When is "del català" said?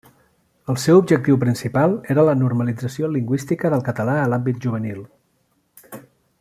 3.75-4.19